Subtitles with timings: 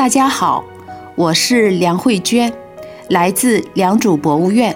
[0.00, 0.64] 大家好，
[1.14, 2.50] 我是梁慧娟，
[3.10, 4.74] 来自良渚博物院。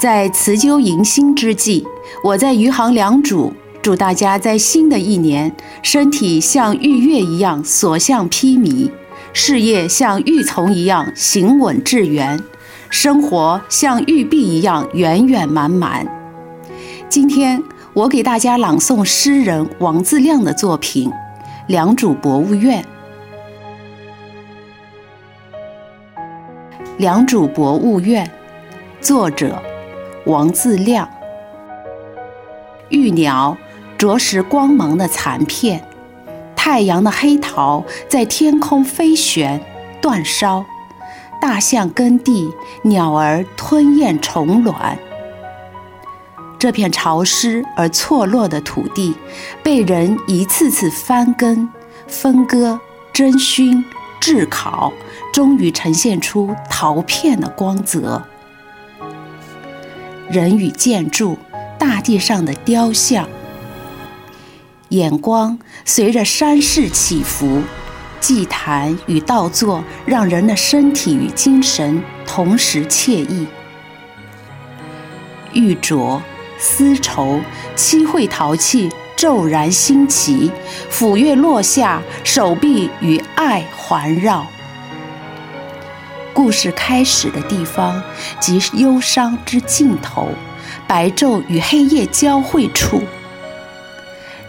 [0.00, 1.84] 在辞旧迎新之际，
[2.24, 5.54] 我在余杭良渚祝大家在新的一年，
[5.84, 8.90] 身体像玉月一样所向披靡，
[9.32, 12.42] 事业像玉琮一样行稳致远，
[12.90, 16.04] 生活像玉璧一样圆圆满满。
[17.08, 21.08] 今天我给大家朗诵诗人王自亮的作品
[21.68, 22.82] 《良渚博物院》。
[26.96, 28.30] 良渚博物院，
[29.00, 29.60] 作者
[30.26, 31.08] 王自亮。
[32.88, 33.56] 玉鸟
[33.98, 35.84] 啄食光芒的残片，
[36.54, 39.60] 太阳的黑桃在天空飞旋
[40.00, 40.64] 断烧，
[41.40, 42.48] 大象耕地，
[42.82, 44.96] 鸟儿吞咽虫卵。
[46.60, 49.16] 这片潮湿而错落的土地，
[49.64, 51.68] 被人一次次翻耕、
[52.06, 52.78] 分割、
[53.12, 53.84] 蒸熏。
[54.26, 54.90] 炙烤，
[55.34, 58.24] 终于呈现出陶片的光泽。
[60.30, 61.36] 人与建筑，
[61.78, 63.28] 大地上的雕像，
[64.88, 67.60] 眼光随着山势起伏，
[68.18, 73.46] 祭坛与道座让人的身体与精神同时惬意。
[75.52, 76.18] 玉镯、
[76.56, 77.42] 丝绸、
[77.76, 78.90] 漆绘陶器。
[79.16, 80.50] 骤然兴起，
[80.90, 84.46] 抚月落下，手臂与爱环绕。
[86.32, 88.02] 故事开始的地方，
[88.40, 90.28] 即忧伤之尽头，
[90.86, 93.02] 白昼与黑夜交汇处。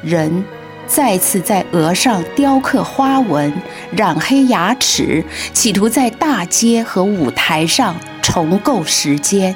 [0.01, 0.43] 人
[0.87, 3.53] 再次在额上雕刻花纹，
[3.91, 9.55] 染黑牙齿，企图在大街和舞台上重构时间。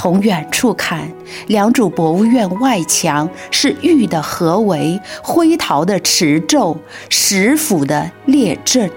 [0.00, 1.10] 从远处看，
[1.48, 6.76] 良渚博物院外墙是玉的合围，灰陶的池皱，
[7.08, 8.88] 石斧的列阵。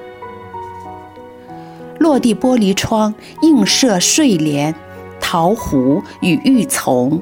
[1.98, 4.76] 落地玻璃窗映射睡莲、
[5.20, 7.20] 桃湖与玉琮，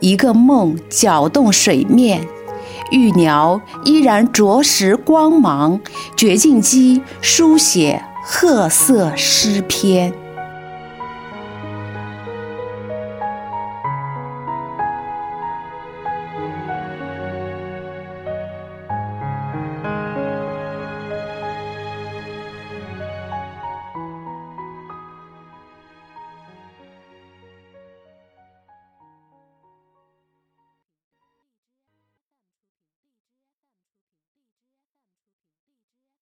[0.00, 2.28] 一个梦搅动水面，
[2.90, 5.80] 玉鸟依然啄食光芒，
[6.18, 10.12] 掘进机书写褐色诗篇。